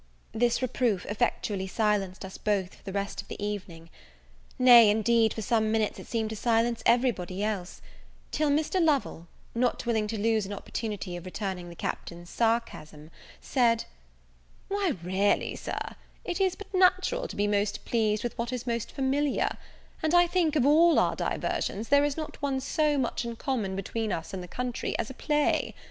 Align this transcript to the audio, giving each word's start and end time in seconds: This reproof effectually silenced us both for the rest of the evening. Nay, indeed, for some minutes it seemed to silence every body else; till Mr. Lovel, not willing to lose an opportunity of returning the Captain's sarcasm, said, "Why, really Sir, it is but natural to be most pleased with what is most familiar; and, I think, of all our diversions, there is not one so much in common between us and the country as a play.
This 0.31 0.63
reproof 0.63 1.05
effectually 1.05 1.67
silenced 1.67 2.25
us 2.25 2.35
both 2.39 2.73
for 2.73 2.83
the 2.83 2.91
rest 2.91 3.21
of 3.21 3.27
the 3.27 3.39
evening. 3.45 3.91
Nay, 4.57 4.89
indeed, 4.89 5.31
for 5.31 5.43
some 5.43 5.71
minutes 5.71 5.99
it 5.99 6.07
seemed 6.07 6.31
to 6.31 6.35
silence 6.35 6.81
every 6.87 7.11
body 7.11 7.43
else; 7.43 7.83
till 8.31 8.49
Mr. 8.49 8.83
Lovel, 8.83 9.27
not 9.53 9.85
willing 9.85 10.07
to 10.07 10.17
lose 10.19 10.43
an 10.47 10.53
opportunity 10.53 11.15
of 11.15 11.23
returning 11.25 11.69
the 11.69 11.75
Captain's 11.75 12.31
sarcasm, 12.31 13.11
said, 13.41 13.85
"Why, 14.69 14.93
really 15.03 15.55
Sir, 15.55 15.77
it 16.25 16.41
is 16.41 16.55
but 16.55 16.73
natural 16.73 17.27
to 17.27 17.35
be 17.35 17.45
most 17.45 17.85
pleased 17.85 18.23
with 18.23 18.35
what 18.39 18.51
is 18.51 18.65
most 18.65 18.91
familiar; 18.91 19.55
and, 20.01 20.15
I 20.15 20.25
think, 20.25 20.55
of 20.55 20.65
all 20.65 20.97
our 20.97 21.15
diversions, 21.15 21.89
there 21.89 22.03
is 22.05 22.17
not 22.17 22.41
one 22.41 22.59
so 22.59 22.97
much 22.97 23.23
in 23.23 23.35
common 23.35 23.75
between 23.75 24.11
us 24.11 24.33
and 24.33 24.41
the 24.41 24.47
country 24.47 24.97
as 24.97 25.11
a 25.11 25.13
play. 25.13 25.75